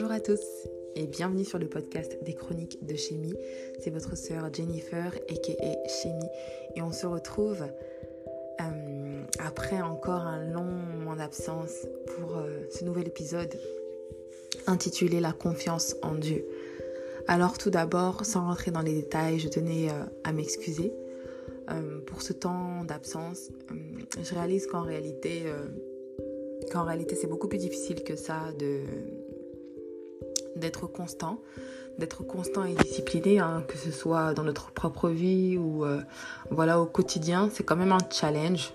[0.00, 0.40] Bonjour à tous
[0.96, 3.34] et bienvenue sur le podcast des chroniques de Chimie.
[3.80, 5.52] C'est votre sœur Jennifer, aka
[5.88, 6.30] Chimie,
[6.74, 7.62] et on se retrouve
[8.62, 13.54] euh, après encore un long moment d'absence pour euh, ce nouvel épisode
[14.66, 16.46] intitulé La confiance en Dieu.
[17.28, 20.94] Alors tout d'abord, sans rentrer dans les détails, je tenais euh, à m'excuser
[22.06, 23.50] pour ce temps d'absence.
[24.20, 25.42] je réalise qu'en réalité,
[26.72, 28.80] qu'en réalité c'est beaucoup plus difficile que ça de
[30.56, 31.38] d'être constant,
[31.98, 36.00] d'être constant et discipliné, hein, que ce soit dans notre propre vie ou euh,
[36.50, 38.72] voilà au quotidien, c'est quand même un challenge.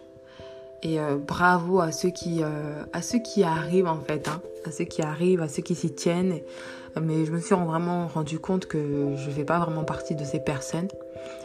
[0.84, 4.72] Et euh, bravo à ceux qui euh, à ceux qui arrivent en fait, hein, à
[4.72, 6.40] ceux qui arrivent, à ceux qui s'y tiennent.
[7.02, 8.78] Mais je me suis vraiment rendu compte que
[9.18, 10.88] je ne fais pas vraiment partie de ces personnes.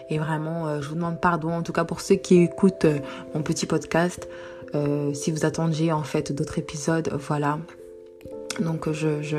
[0.08, 2.86] Et vraiment, je vous demande pardon, en tout cas pour ceux qui écoutent
[3.34, 4.28] mon petit podcast.
[5.12, 7.58] si vous attendiez en fait d'autres épisodes, voilà.
[8.60, 9.38] Donc je, je,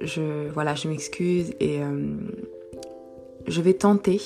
[0.00, 2.14] je, voilà, je m'excuse et euh,
[3.46, 4.20] je vais tenter,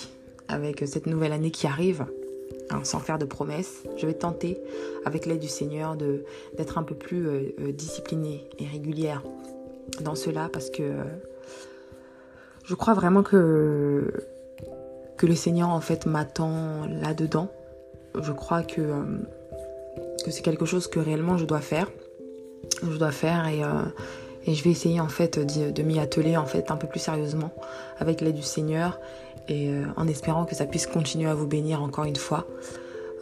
[0.49, 2.07] avec cette nouvelle année qui arrive,
[2.71, 4.59] hein, sans faire de promesses, je vais tenter,
[5.05, 5.97] avec l'aide du Seigneur,
[6.57, 9.23] d'être un peu plus euh, euh, disciplinée et régulière
[10.01, 10.83] dans cela parce que
[12.65, 14.13] je crois vraiment que,
[15.21, 17.51] le Seigneur en fait m'attend là-dedans.
[18.23, 18.83] Je crois que,
[20.25, 21.91] que c'est quelque chose que réellement je dois faire.
[22.83, 23.63] Je dois faire et
[24.49, 27.53] et je vais essayer en fait de, m'y atteler en fait un peu plus sérieusement
[27.99, 28.99] avec l'aide du Seigneur
[29.47, 32.47] et euh, en espérant que ça puisse continuer à vous bénir encore une fois.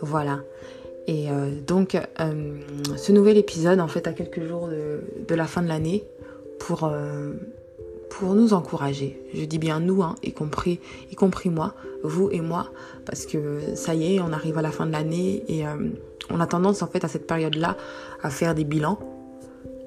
[0.00, 0.42] Voilà.
[1.08, 2.54] Et euh, donc euh,
[2.96, 6.04] ce nouvel épisode en fait à quelques jours de, la fin de l'année
[6.60, 6.88] pour
[8.08, 9.20] pour nous encourager.
[9.34, 10.78] Je dis bien nous, hein, y, compris,
[11.10, 12.70] y compris moi, vous et moi,
[13.04, 15.64] parce que ça y est, on arrive à la fin de l'année et
[16.30, 17.76] on a tendance en fait à cette période-là
[18.22, 19.15] à faire des bilans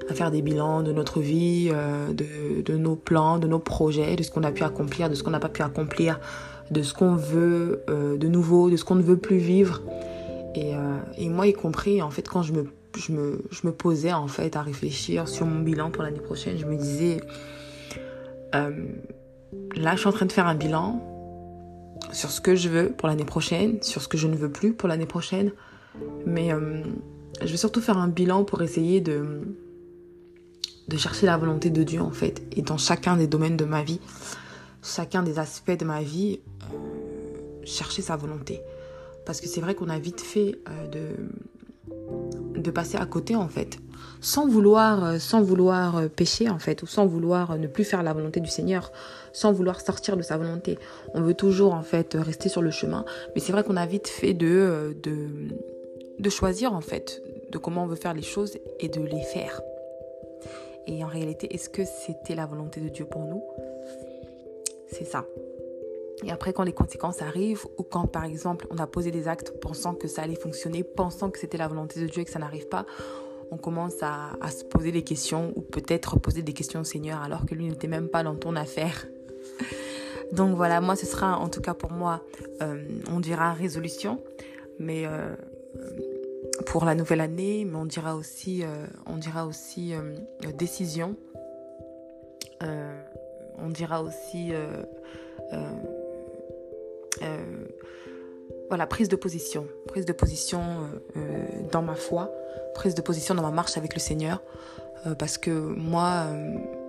[0.10, 4.24] à faire des bilans de notre vie, euh, de, nos plans, de nos projets, de
[4.24, 6.20] ce qu'on a pu accomplir, de ce qu'on n'a pas pu accomplir,
[6.72, 9.82] de ce qu'on veut euh, de nouveau, de ce qu'on ne veut plus vivre.
[10.56, 15.28] Et, euh, moi y compris, en fait, quand je me posais en fait à réfléchir
[15.28, 17.22] sur mon bilan pour l'année prochaine, je me disais,
[18.54, 21.06] là je suis en train de faire un bilan
[22.12, 24.74] sur ce que je veux pour l'année prochaine, sur ce que je ne veux plus
[24.74, 25.52] pour l'année prochaine.
[26.26, 26.50] Mais
[27.42, 29.42] je vais surtout faire un bilan pour essayer de
[30.90, 32.42] de chercher la volonté de Dieu en fait.
[32.56, 34.00] Et dans chacun des domaines de ma vie,
[34.84, 36.40] chacun des aspects de ma vie,
[36.74, 38.62] euh, chercher sa volonté.
[39.26, 43.48] Parce que c'est vrai qu'on a vite fait euh, de, de passer à côté en
[43.48, 43.78] fait.
[44.20, 48.14] Sans vouloir, euh, sans vouloir pécher en fait, ou sans vouloir ne plus faire la
[48.14, 48.92] volonté du Seigneur,
[49.32, 50.80] sans vouloir sortir de sa volonté.
[51.14, 53.06] On veut toujours en fait rester sur le chemin.
[53.36, 55.28] Mais c'est vrai qu'on a vite fait de, de,
[56.18, 59.62] de choisir en fait de comment on veut faire les choses et de les faire.
[60.88, 63.44] Et en réalité, est-ce que c'était la volonté de Dieu pour nous?
[64.88, 65.26] C'est ça.
[66.24, 69.52] Et après, quand les conséquences arrivent, ou quand par exemple on a posé des actes
[69.60, 72.40] pensant que ça allait fonctionner, pensant que c'était la volonté de Dieu et que ça
[72.40, 72.86] n'arrive pas,
[73.52, 77.46] on commence à, se poser des questions, ou peut-être poser des questions au Seigneur alors
[77.46, 79.08] que lui n'était même pas dans ton affaire.
[80.34, 82.22] Donc voilà, moi ce sera en tout cas pour moi,
[82.62, 84.22] euh, on dira résolution,
[84.78, 85.36] mais euh,
[86.66, 90.16] pour la nouvelle année, mais on dira aussi, euh, on dira aussi euh,
[90.54, 91.16] décision.
[92.64, 93.02] Euh,
[93.58, 94.52] on dira aussi
[98.70, 100.62] voilà prise de position, prise de position
[101.72, 102.32] dans ma foi,
[102.76, 104.42] prise de position dans ma marche avec le Seigneur,
[105.18, 106.28] parce que moi,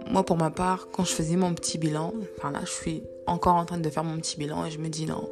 [0.08, 3.56] moi pour ma part, quand je faisais mon petit bilan, enfin là, je suis encore
[3.56, 5.28] en train de faire mon petit bilan et je me dis non,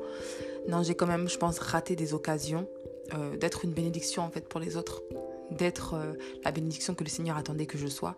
[0.69, 2.67] non, j'ai quand même, je pense, raté des occasions
[3.15, 5.03] euh, d'être une bénédiction en fait pour les autres,
[5.51, 6.13] d'être euh,
[6.45, 8.17] la bénédiction que le Seigneur attendait que je sois,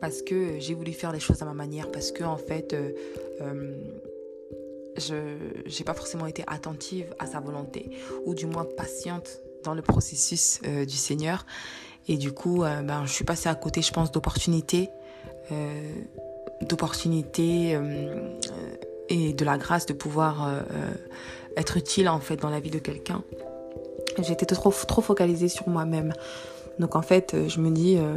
[0.00, 2.92] parce que j'ai voulu faire les choses à ma manière, parce que en fait euh,
[4.96, 7.90] je n'ai pas forcément été attentive à sa volonté,
[8.26, 11.46] ou du moins patiente dans le processus du Seigneur.
[12.08, 14.90] Et du coup, ben, je suis passée à côté, je pense, d'opportunités,
[16.60, 17.78] d'opportunités
[19.08, 20.64] et de la grâce de pouvoir
[21.56, 23.22] être utile en fait dans la vie de quelqu'un.
[24.18, 26.12] J'étais trop, trop focalisée sur moi-même.
[26.78, 28.14] Donc en fait, je me dis, euh,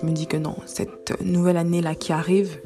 [0.00, 2.58] je me dis que non, cette nouvelle année là qui arrive,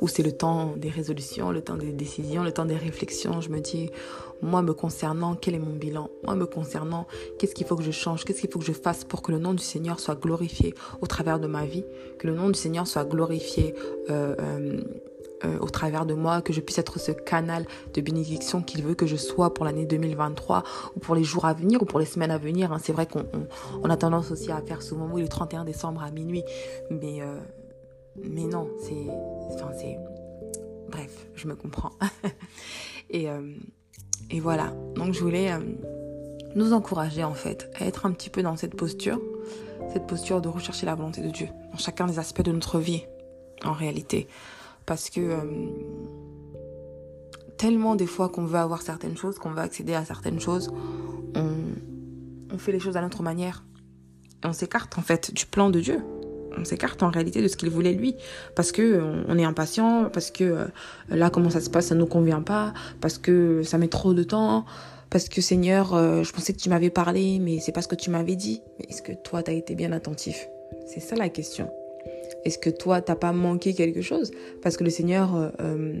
[0.00, 3.50] où c'est le temps des résolutions, le temps des décisions, le temps des réflexions, je
[3.50, 3.90] me dis,
[4.42, 6.10] moi me concernant, quel est mon bilan?
[6.24, 7.06] Moi me concernant,
[7.38, 8.24] qu'est-ce qu'il faut que je change?
[8.24, 11.06] Qu'est-ce qu'il faut que je fasse pour que le nom du Seigneur soit glorifié au
[11.06, 11.84] travers de ma vie?
[12.18, 13.74] Que le nom du Seigneur soit glorifié
[14.10, 14.80] euh, euh,
[15.44, 18.94] euh, au travers de moi, que je puisse être ce canal de bénédiction qu'il veut
[18.94, 20.62] que je sois pour l'année 2023
[20.94, 22.72] ou pour les jours à venir ou pour les semaines à venir.
[22.72, 22.78] Hein.
[22.82, 26.42] C'est vrai qu'on a tendance aussi à faire moment, oui, le 31 décembre à minuit,
[26.90, 27.38] mais, euh,
[28.16, 29.06] mais non, c'est.
[29.54, 29.70] Enfin.
[30.88, 31.90] Bref, je me comprends.
[33.10, 33.54] et, euh,
[34.30, 34.72] et voilà.
[34.94, 35.50] Donc, je voulais
[36.54, 39.20] nous encourager, en fait, à être un petit peu dans cette posture.
[39.92, 43.04] Cette posture de rechercher la volonté de Dieu dans chacun des aspects de notre vie,
[43.64, 44.26] en réalité.
[44.86, 45.20] Parce que.
[45.20, 45.40] Euh,
[47.56, 50.70] tellement des fois qu'on veut avoir certaines choses, qu'on veut accéder à certaines choses,
[51.34, 53.64] on, fait les choses à notre manière.
[54.42, 56.02] Et on s'écarte en fait du plan de Dieu
[56.58, 58.16] on s'écarte en réalité de ce qu'il voulait lui
[58.54, 60.64] parce que on est impatient parce que euh,
[61.10, 62.72] là comment ça se passe ça nous convient pas
[63.02, 64.64] parce que ça met trop de temps
[65.10, 67.94] parce que Seigneur euh, je pensais que tu m'avais parlé mais c'est pas ce que
[67.94, 70.48] tu m'avais dit est-ce que toi tu as été bien attentif?
[70.86, 71.70] C'est ça la question
[72.46, 74.30] est-ce que toi t'as pas manqué quelque chose?
[74.62, 75.92] Parce que le Seigneur euh,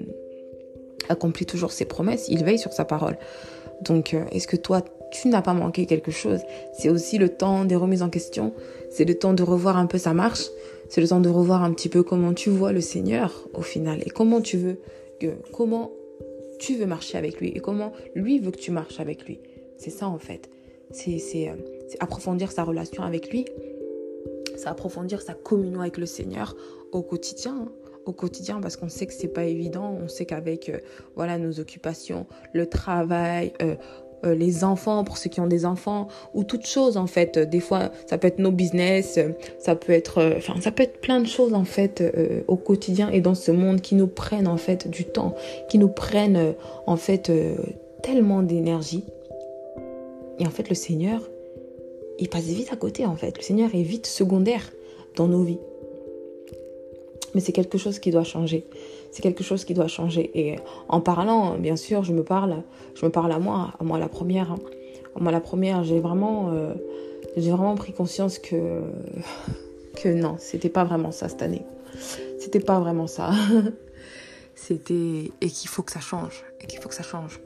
[1.08, 3.16] accomplit toujours ses promesses il veille sur sa parole
[3.82, 6.40] donc est-ce que toi tu n'as pas manqué quelque chose?
[6.72, 8.52] C'est aussi le temps des remises en question.
[8.90, 10.46] C'est le temps de revoir un peu sa marche.
[10.88, 14.02] C'est le temps de revoir un petit peu comment tu vois le Seigneur au final
[14.04, 14.78] et comment tu veux
[15.20, 15.90] que, comment
[16.58, 17.48] tu veux marcher avec lui?
[17.48, 19.40] Et comment lui veut que tu marches avec lui?
[19.78, 20.48] C'est ça en fait.
[20.90, 21.54] C'est euh,
[22.00, 23.44] approfondir sa relation avec lui.
[24.66, 26.56] C'est approfondir sa communion avec le Seigneur
[26.90, 27.68] au quotidien
[28.04, 29.96] au quotidien parce qu'on sait que c'est pas évident.
[30.02, 30.78] On sait qu'avec euh,
[31.14, 33.76] voilà nos occupations, le travail, euh,
[34.24, 37.60] euh, les enfants pour ceux qui ont des enfants ou toute chose en fait des
[37.60, 39.20] fois ça peut être nos business
[39.58, 42.02] ça peut être enfin ça peut être plein de choses en fait
[42.48, 45.34] au quotidien et dans ce monde qui nous prennent en fait du temps
[45.68, 46.54] qui nous prennent
[46.86, 47.30] en fait
[48.02, 49.04] tellement d'énergie
[50.38, 51.20] et en fait le Seigneur
[52.18, 54.72] il passe vite à côté en fait le Seigneur est vite secondaire
[55.16, 55.60] dans nos vies
[57.34, 58.64] mais c'est quelque chose qui doit changer
[59.16, 60.30] c'est quelque chose qui doit changer.
[60.34, 60.58] Et
[60.90, 62.62] en parlant, bien sûr, je me parle,
[62.94, 64.52] je me parle à moi, à moi la première.
[64.52, 64.58] Hein.
[65.18, 66.74] À moi la première, j'ai vraiment, euh,
[67.34, 68.82] j'ai vraiment pris conscience que
[69.94, 71.62] que non, c'était pas vraiment ça cette année.
[72.38, 73.30] C'était pas vraiment ça.
[74.54, 77.40] c'était et qu'il faut que ça change, et qu'il faut que ça change,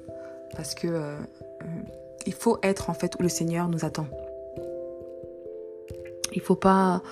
[0.56, 1.14] parce que euh,
[1.62, 1.66] euh,
[2.26, 4.06] il faut être en fait où le Seigneur nous attend.
[6.32, 7.02] Il faut pas,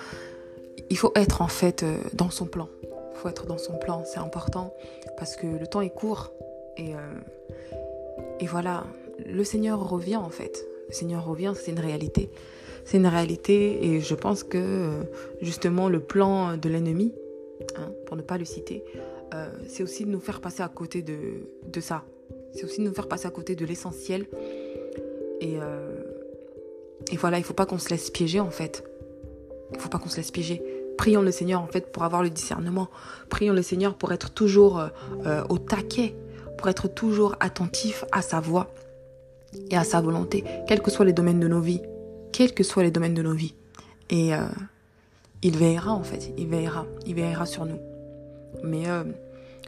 [0.89, 2.67] il faut être en fait dans son plan
[3.19, 4.73] faut être dans son plan, c'est important
[5.17, 6.31] parce que le temps est court
[6.77, 6.97] et, euh,
[8.39, 8.85] et voilà,
[9.25, 10.65] le Seigneur revient en fait.
[10.87, 12.31] Le Seigneur revient, c'est une réalité.
[12.85, 15.03] C'est une réalité et je pense que euh,
[15.41, 17.13] justement le plan de l'ennemi,
[17.75, 18.83] hein, pour ne pas le citer,
[19.33, 21.19] euh, c'est aussi de nous faire passer à côté de,
[21.67, 22.05] de ça.
[22.53, 24.25] C'est aussi de nous faire passer à côté de l'essentiel.
[25.41, 25.57] Et,
[27.11, 28.83] et voilà, il faut pas qu'on se laisse piéger en fait.
[29.73, 30.61] Il faut pas qu'on se laisse piéger.
[30.97, 32.89] Prions le Seigneur en fait pour avoir le discernement.
[33.29, 34.89] Prions le Seigneur pour être toujours euh,
[35.25, 36.15] euh, au taquet,
[36.57, 38.73] pour être toujours attentif à sa voix
[39.71, 41.81] et à sa volonté, quels que soient les domaines de nos vies,
[42.33, 43.55] quels que soient les domaines de nos vies.
[44.09, 44.41] Et euh,
[45.41, 47.79] il veillera en fait, il veillera, il veillera sur nous.
[48.63, 48.83] Mais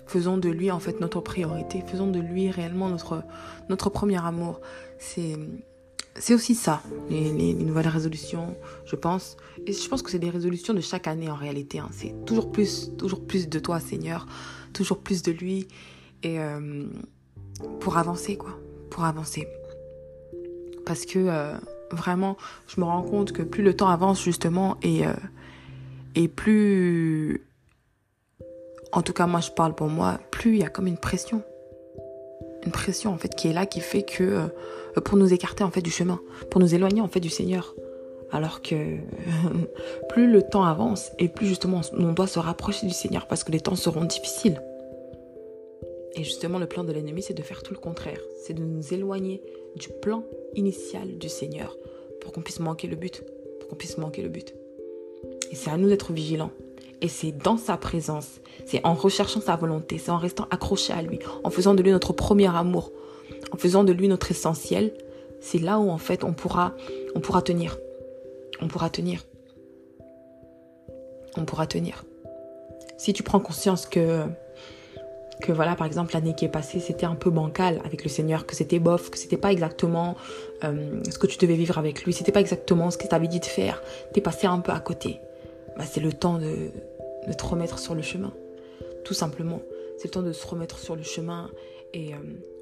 [0.06, 3.24] faisons de lui en fait notre priorité, faisons de lui réellement notre
[3.70, 4.60] notre premier amour.
[5.00, 5.38] C'est
[6.16, 8.56] c'est aussi ça, les, nouvelles résolutions,
[8.86, 9.38] je pense.
[9.66, 11.80] Et je pense que c'est des résolutions de chaque année en réalité.
[11.80, 11.90] Hein.
[11.92, 14.26] C'est toujours plus, toujours plus de toi, Seigneur,
[14.74, 15.68] toujours plus de lui.
[16.24, 16.86] Et euh,
[17.80, 18.60] pour avancer, quoi.
[18.90, 19.48] Pour avancer.
[20.86, 21.54] Parce que euh,
[21.92, 22.38] vraiment,
[22.68, 25.14] je me rends compte que plus le temps avance, justement, et, euh,
[26.16, 27.48] et plus.
[28.92, 31.42] En tout cas, moi, je parle pour moi, plus il y a comme une pression.
[32.66, 34.50] Une pression, en fait, qui est là, qui fait que
[35.00, 36.20] pour nous écarter en fait du chemin,
[36.50, 37.76] pour nous éloigner en fait du Seigneur.
[38.32, 38.76] Alors que
[40.10, 43.52] plus le temps avance et plus justement on doit se rapprocher du Seigneur parce que
[43.52, 44.62] les temps seront difficiles.
[46.14, 48.94] Et justement le plan de l'ennemi c'est de faire tout le contraire, c'est de nous
[48.94, 49.42] éloigner
[49.76, 50.24] du plan
[50.56, 51.78] initial du Seigneur
[52.20, 53.24] pour qu'on puisse manquer le but,
[53.60, 54.54] pour qu'on puisse manquer le but.
[55.52, 56.52] Et c'est à nous d'être vigilants.
[57.02, 61.02] Et c'est dans sa présence, c'est en recherchant sa volonté, c'est en restant accroché à
[61.02, 62.92] lui, en faisant de lui notre premier amour,
[63.52, 64.94] en faisant de lui notre essentiel,
[65.40, 66.74] c'est là où en fait on pourra,
[67.16, 67.78] on pourra tenir.
[68.62, 69.26] On pourra tenir.
[71.38, 72.06] On pourra tenir.
[72.98, 74.24] Si tu prends conscience que,
[75.42, 78.46] que voilà, par exemple, l'année qui est passée, c'était un peu bancal avec le Seigneur,
[78.46, 80.16] que c'était bof, que c'était pas exactement
[80.64, 83.40] euh, ce que tu devais vivre avec lui, c'était pas exactement ce qu'il t'avait dit
[83.40, 83.82] de faire,
[84.14, 85.20] t'es passé un peu à côté.
[85.78, 86.72] Bah, c'est le temps de,
[87.28, 88.34] de te remettre sur le chemin,
[89.04, 89.62] tout simplement.
[89.98, 91.50] C'est le temps de se remettre sur le chemin
[91.94, 92.18] et euh,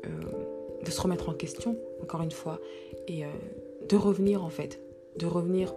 [0.05, 2.59] euh, de se remettre en question, encore une fois,
[3.07, 3.27] et euh,
[3.87, 4.79] de revenir en fait,
[5.17, 5.73] de revenir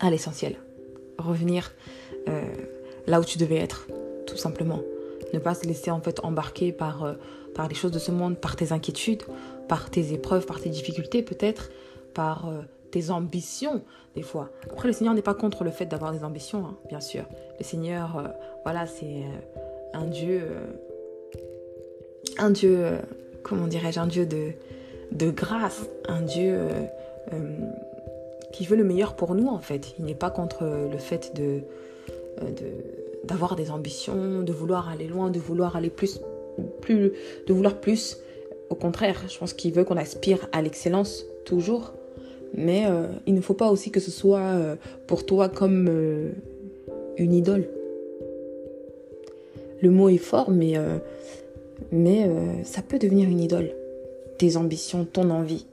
[0.00, 0.56] à l'essentiel,
[1.18, 1.72] revenir
[2.28, 2.42] euh,
[3.06, 3.88] là où tu devais être,
[4.26, 4.80] tout simplement.
[5.32, 7.14] Ne pas se laisser en fait embarquer par, euh,
[7.54, 9.22] par les choses de ce monde, par tes inquiétudes,
[9.68, 11.70] par tes épreuves, par tes difficultés peut-être,
[12.14, 12.50] par
[12.90, 13.82] tes ambitions,
[14.16, 14.50] des fois.
[14.68, 17.22] Après, le Seigneur n'est pas contre le fait d'avoir des ambitions, hein, bien sûr.
[17.58, 18.32] Le Seigneur,
[18.64, 19.22] voilà, c'est
[19.92, 20.42] un Dieu,
[22.38, 22.98] un Dieu,
[23.42, 24.52] comment dirais-je, un Dieu de,
[25.12, 26.58] de grâce, un Dieu
[28.52, 29.94] qui veut le meilleur pour nous, en fait.
[29.98, 31.60] Il n'est pas contre le fait de,
[33.24, 36.20] d'avoir des ambitions, de vouloir aller loin, de vouloir aller plus,
[36.80, 37.12] plus,
[37.46, 38.18] de vouloir plus.
[38.70, 41.92] Au contraire, je pense qu'il veut qu'on aspire à l'excellence toujours.
[42.54, 46.30] Mais euh, il ne faut pas aussi que ce soit euh, pour toi comme euh,
[47.16, 47.68] une idole.
[49.82, 50.74] Le mot est fort, mais,
[51.92, 52.28] mais
[52.64, 53.72] ça peut devenir une idole.
[54.38, 55.66] Tes ambitions, ton envie.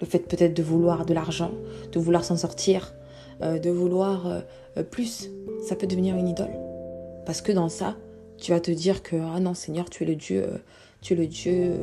[0.00, 1.52] Le fait peut-être de vouloir de l'argent,
[1.92, 2.94] de vouloir s'en sortir,
[3.40, 4.42] de vouloir
[4.90, 5.30] plus,
[5.66, 6.52] ça peut devenir une idole.
[7.26, 7.96] Parce que dans ça,
[8.38, 10.46] tu vas te dire que, ah non Seigneur, tu es le Dieu,
[11.00, 11.74] tu es le Dieu,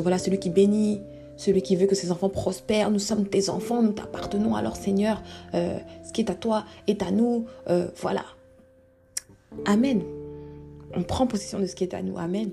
[0.00, 1.00] voilà, celui qui bénit,
[1.36, 2.90] celui qui veut que ses enfants prospèrent.
[2.90, 4.54] Nous sommes tes enfants, nous t'appartenons.
[4.54, 5.22] Alors Seigneur,
[5.54, 7.46] euh, ce qui est à toi est à nous.
[7.68, 8.24] Euh, voilà.
[9.66, 10.02] Amen.
[10.96, 12.18] On prend possession de ce qui est à nous.
[12.18, 12.50] Amen.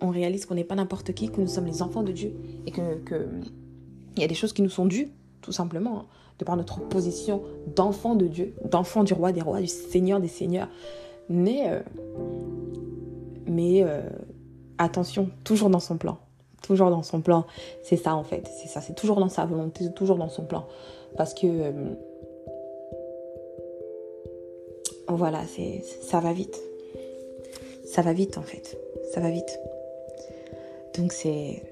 [0.00, 2.34] On, réalise qu'on n'est pas n'importe qui, que nous sommes les enfants de Dieu
[2.66, 3.28] et que,
[4.16, 5.08] il y a des choses qui nous sont dues,
[5.42, 6.06] tout simplement, hein,
[6.40, 7.42] de par notre position
[7.76, 10.68] d'enfant de Dieu, d'enfant du roi des rois, du Seigneur des seigneurs.
[11.28, 11.80] Mais, euh,
[13.46, 13.84] mais
[14.78, 16.18] attention, toujours dans son plan
[16.64, 17.44] toujours dans son plan.
[17.82, 20.66] C'est ça en fait, c'est ça, c'est toujours dans sa volonté, toujours dans son plan.
[21.16, 21.94] Parce que euh,
[25.08, 25.42] voilà,
[26.02, 26.60] ça va vite.
[27.84, 28.78] Ça va vite en fait,
[29.12, 29.58] ça va vite.
[30.96, 31.62] Donc c'est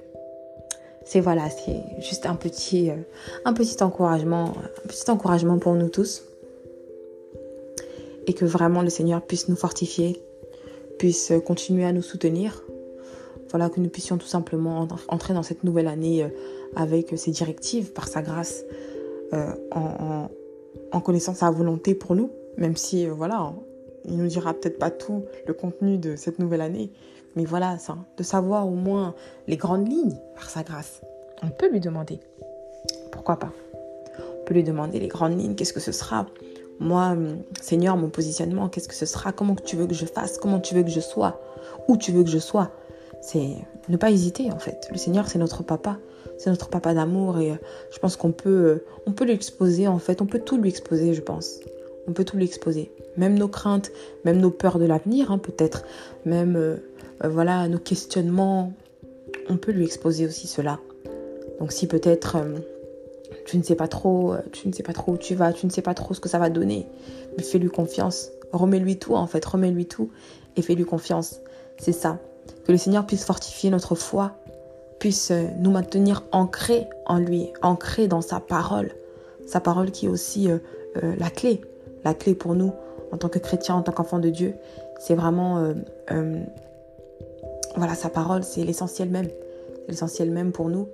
[1.05, 2.97] c'est voilà, c'est juste un petit euh,
[3.45, 4.53] un petit encouragement,
[4.85, 6.25] un petit encouragement pour nous tous.
[8.27, 10.23] Et que vraiment le Seigneur puisse nous fortifier,
[10.99, 12.63] puisse continuer à nous soutenir
[13.53, 16.29] voilà, que nous puissions tout simplement entrer dans cette nouvelle année euh,
[16.75, 18.65] avec ses directives, par sa grâce,
[19.35, 23.53] euh, en, connaissant sa volonté pour nous, même si, voilà,
[24.05, 26.91] il nous dira peut-être pas tout le contenu de cette nouvelle année,
[27.37, 29.15] mais voilà, ça, de savoir au moins
[29.47, 31.01] les grandes lignes par sa grâce.
[31.43, 32.21] On peut lui demander.
[33.11, 33.53] Pourquoi pas?
[34.19, 36.27] On peut lui demander les grandes lignes, qu'est-ce que ce sera?
[36.81, 37.17] Moi,
[37.61, 39.33] Seigneur, mon positionnement, qu'est-ce que ce sera?
[39.33, 40.39] Comment tu veux que je fasse?
[40.39, 41.41] Comment tu veux que je sois?
[41.89, 42.71] Où tu veux que je sois?
[43.21, 43.57] C'est
[43.89, 44.89] ne pas hésiter en fait.
[44.91, 45.99] Le Seigneur, c'est notre papa,
[46.39, 47.57] c'est notre papa d'amour et euh,
[47.93, 51.15] je pense qu'on peut, euh, on peut l'exposer en fait, on peut tout lui exposer,
[51.15, 51.61] je pense.
[52.09, 53.93] On peut tout lui exposer, même nos craintes,
[54.25, 55.85] même nos peurs de l'avenir, hein, peut-être,
[56.25, 56.77] même euh,
[57.25, 58.73] voilà nos questionnements.
[59.49, 60.81] On peut lui exposer aussi cela.
[61.61, 62.39] Donc si peut-être
[63.47, 65.71] tu ne sais pas trop, tu ne sais pas trop où tu vas, tu ne
[65.71, 66.87] sais pas trop ce que ça va donner,
[67.37, 68.31] mais fais-lui confiance.
[68.53, 70.11] Remets-lui tout en fait, remets-lui tout
[70.57, 71.41] et fais-lui confiance.
[71.79, 72.19] C'est ça.
[72.65, 74.33] Que le Seigneur puisse fortifier notre foi,
[74.99, 78.93] puisse euh, nous maintenir ancrés en lui, ancrés dans sa parole.
[79.47, 80.59] Sa parole qui est aussi euh,
[81.03, 81.61] euh, la clé,
[82.05, 82.73] la clé pour nous
[83.13, 84.55] en tant que chrétiens, en tant qu'enfants de Dieu.
[84.99, 85.75] C'est vraiment,
[87.77, 89.29] voilà, sa parole, c'est l'essentiel même,
[89.89, 90.89] l'essentiel même pour nous.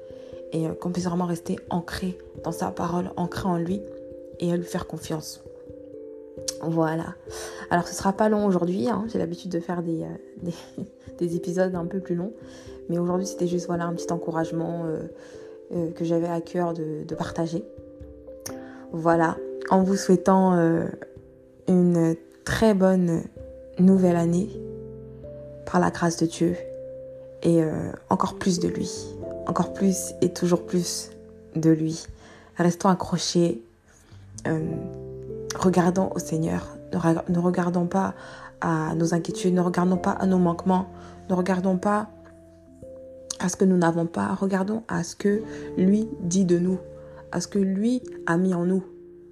[0.53, 3.83] Et qu'on puisse vraiment rester ancrés dans sa parole, ancrés en lui
[4.41, 5.43] et à lui faire confiance.
[6.62, 7.15] Voilà.
[7.71, 9.05] Alors ce sera pas long aujourd'hui, hein.
[9.09, 10.05] j'ai l'habitude de faire des,
[11.19, 12.33] des, épisodes un peu plus longs.
[12.88, 15.00] Mais aujourd'hui c'était juste voilà, un petit encouragement euh,
[15.73, 17.65] euh, que j'avais à cœur de, partager.
[18.93, 19.37] Voilà,
[19.71, 20.87] en vous souhaitant euh,
[21.69, 23.23] une très bonne
[23.79, 24.49] nouvelle année
[25.67, 26.57] par la grâce de Dieu
[27.43, 27.63] et
[28.09, 28.91] encore plus de lui,
[29.47, 31.11] encore plus et toujours plus
[31.55, 32.07] de lui.
[32.57, 33.63] Restons accrochés
[35.57, 38.15] regardons au Seigneur, ne regardons pas
[38.61, 40.87] à nos inquiétudes, ne regardons pas à nos manquements,
[41.29, 42.09] ne regardons pas
[43.41, 45.43] à ce que nous n'avons pas, regardons à ce que
[45.77, 46.79] lui dit de nous,
[47.31, 48.83] à ce que lui a mis en nous.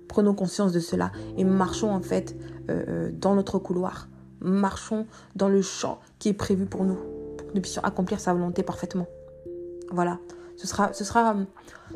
[0.08, 2.36] Prenons conscience de cela et marchons en fait
[2.70, 4.08] euh, euh, dans notre couloir.
[4.40, 6.98] Marchons dans le champ qui est prévu pour nous,
[7.36, 9.06] pour que nous puissions accomplir sa volonté parfaitement.
[9.90, 10.18] Voilà.
[10.56, 11.36] Ce sera, ce sera,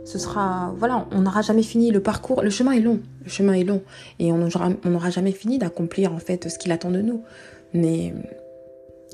[0.04, 2.42] ce sera, voilà, on n'aura jamais fini le parcours.
[2.42, 3.82] Le chemin est long, le chemin est long,
[4.18, 4.38] et on
[4.84, 7.24] n'aura jamais fini d'accomplir en fait ce qu'il attend de nous.
[7.72, 8.12] Mais,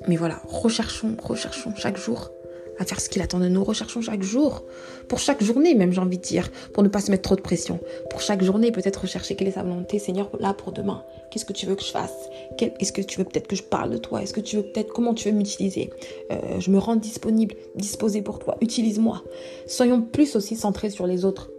[0.08, 2.30] mais voilà, recherchons, recherchons chaque jour
[2.78, 3.64] à faire ce qu'il attend de nous.
[3.64, 4.64] Recherchons chaque jour,
[5.08, 7.40] pour chaque journée même, j'ai envie de dire, pour ne pas se mettre trop de
[7.40, 7.80] pression.
[8.10, 11.02] Pour chaque journée, peut-être rechercher quelle est sa volonté, Seigneur, là pour demain.
[11.30, 12.14] Qu'est-ce que tu veux que je fasse?
[12.58, 14.22] Est-ce que tu veux peut-être que je parle de toi?
[14.22, 15.90] Est-ce que tu veux peut-être comment tu veux m'utiliser?
[16.30, 18.56] Euh, Je me rends disponible, disposé pour toi.
[18.60, 19.22] Utilise-moi.
[19.66, 21.50] Soyons plus aussi centrés sur les autres.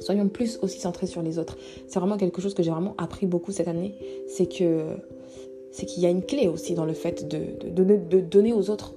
[0.00, 1.58] Soyons plus aussi centrés sur les autres.
[1.88, 3.94] C'est vraiment quelque chose que j'ai vraiment appris beaucoup cette année.
[4.28, 4.96] C'est que
[5.72, 7.38] c'est qu'il y a une clé aussi dans le fait de,
[7.70, 8.94] de donner aux autres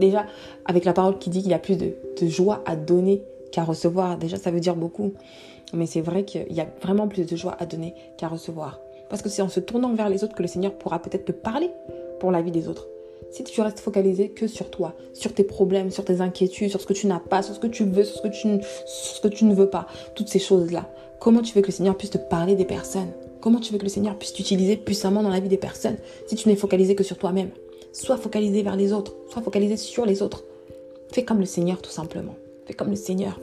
[0.00, 0.26] Déjà,
[0.64, 4.18] avec la parole qui dit qu'il y a plus de, joie à donner qu'à recevoir.
[4.18, 5.12] Déjà, ça veut dire beaucoup.
[5.72, 8.80] Mais c'est vrai qu'il y a vraiment plus de joie à donner qu'à recevoir.
[9.10, 11.32] Parce que c'est en se tournant vers les autres que le Seigneur pourra peut-être te
[11.32, 11.70] parler
[12.20, 12.88] pour la vie des autres.
[13.30, 16.86] Si tu restes focalisé que sur toi, sur tes problèmes, sur tes inquiétudes, sur ce
[16.86, 18.48] que tu n'as pas, sur ce que tu veux, sur ce que tu,
[18.86, 20.88] sur ce que tu ne veux pas, toutes ces choses-là,
[21.20, 23.12] comment tu veux que le Seigneur puisse te parler des personnes?
[23.40, 26.36] Comment tu veux que le Seigneur puisse t'utiliser puissamment dans la vie des personnes si
[26.36, 27.50] tu n'es focalisé que sur toi-même?
[27.98, 30.44] Sois focalisé vers les autres, sois focalisé sur les autres.
[31.10, 32.36] Fais comme le Seigneur tout simplement.
[32.64, 33.40] Fais comme le Seigneur.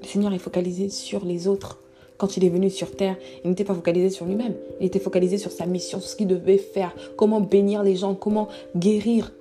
[0.00, 1.80] Le Seigneur est focalisé sur les autres.
[2.16, 4.54] Quand il est venu sur terre, il n'était pas focalisé sur lui-même.
[4.78, 8.14] Il était focalisé sur sa mission, sur ce qu'il devait faire, comment bénir les gens,
[8.14, 9.32] comment guérir,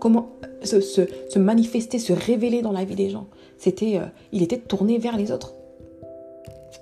[0.00, 0.30] comment
[0.64, 3.28] se, manifester, se révéler dans la vie des gens.
[3.58, 5.54] C'était, euh, il était tourné vers les autres.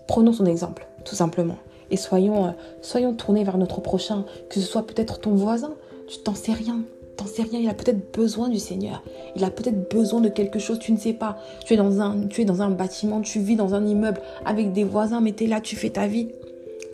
[0.08, 1.58] Prenons son exemple, tout simplement.
[1.90, 5.74] Et soyons, euh, soyons tournés vers notre prochain, que ce soit peut-être ton voisin,
[6.10, 6.82] tu t'en sais rien,
[7.16, 9.02] t'en sais rien, il a peut-être besoin du Seigneur.
[9.36, 11.38] Il a peut-être besoin de quelque chose, tu ne sais pas.
[11.64, 14.72] Tu es dans un, tu es dans un bâtiment, tu vis dans un immeuble avec
[14.72, 16.28] des voisins, mais tu es là, tu fais ta vie.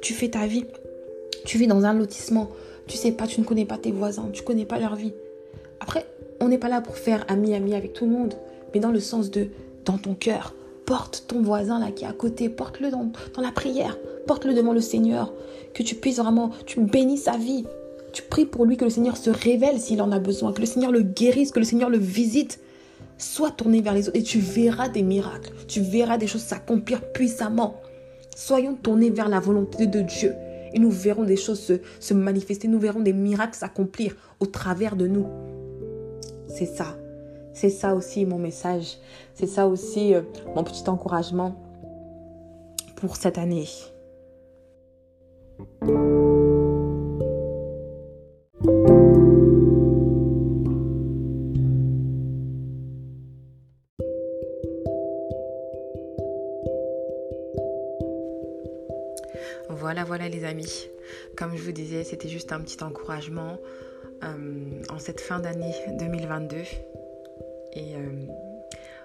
[0.02, 0.66] Tu fais ta vie.
[1.46, 2.48] Tu vis dans un lotissement.
[2.86, 5.14] Tu sais pas, tu ne connais pas tes voisins, tu connais pas leur vie.
[5.80, 6.04] Après,
[6.40, 8.34] on n'est pas là pour faire ami-ami avec tout le monde,
[8.74, 9.48] mais dans le sens de
[9.84, 10.54] dans ton cœur.
[10.84, 14.72] Porte ton voisin là qui est à côté, porte-le dans, dans la prière, porte-le devant
[14.72, 15.32] le Seigneur,
[15.74, 17.64] que tu puisses vraiment, tu bénis sa vie,
[18.16, 20.66] tu pries pour lui que le Seigneur se révèle s'il en a besoin, que le
[20.66, 22.60] Seigneur le guérisse, que le Seigneur le visite.
[23.18, 25.52] Sois tourné vers les autres et tu verras des miracles.
[25.68, 27.74] Tu verras des choses s'accomplir puissamment.
[28.34, 30.32] Soyons tournés vers la volonté de Dieu
[30.72, 32.68] et nous verrons des choses se, se manifester.
[32.68, 35.26] Nous verrons des miracles s'accomplir au travers de nous.
[36.48, 36.96] C'est ça.
[37.52, 38.96] C'est ça aussi mon message.
[39.34, 40.22] C'est ça aussi euh,
[40.54, 41.54] mon petit encouragement
[42.96, 43.68] pour cette année.
[60.46, 60.88] Amis.
[61.36, 63.58] Comme je vous disais, c'était juste un petit encouragement
[64.24, 66.56] euh, en cette fin d'année 2022.
[67.74, 67.98] Et euh,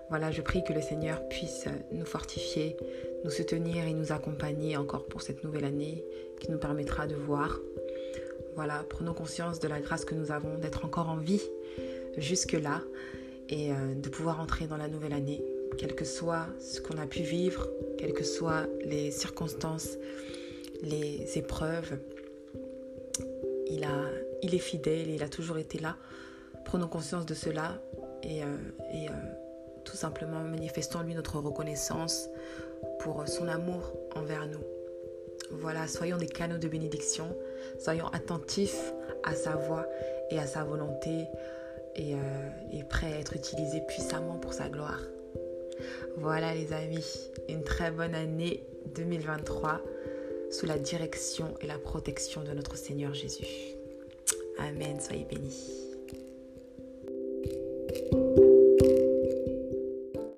[0.10, 2.78] voilà, je prie que le Seigneur puisse nous fortifier,
[3.24, 6.04] nous soutenir et nous accompagner encore pour cette nouvelle année
[6.40, 7.60] qui nous permettra de voir.
[8.56, 11.42] Voilà, prenons conscience de la grâce que nous avons d'être encore en vie
[12.18, 12.82] jusque-là
[13.50, 15.42] et euh, de pouvoir entrer dans la nouvelle année,
[15.78, 19.98] quel que soit ce qu'on a pu vivre, quelles que soient les circonstances
[20.82, 22.00] les épreuves.
[23.68, 24.10] Il, a,
[24.42, 25.96] il est fidèle, il a toujours été là.
[26.66, 27.82] Prenons conscience de cela
[28.24, 28.48] et, euh,
[28.94, 29.10] euh,
[29.84, 32.30] tout simplement manifestons lui notre reconnaissance
[33.00, 34.64] pour son amour envers nous.
[35.52, 37.36] Voilà, soyons des canaux de bénédiction,
[37.80, 39.86] soyons attentifs à sa voix
[40.30, 41.26] et à sa volonté
[41.96, 42.18] et, euh,
[42.72, 45.02] et prêts à être utilisés puissamment pour sa gloire.
[46.18, 48.64] Voilà les amis, une très bonne année
[48.96, 49.82] 2023
[50.52, 53.46] sous la direction et la protection de notre Seigneur Jésus.
[54.60, 55.82] Amen, soyez bénis.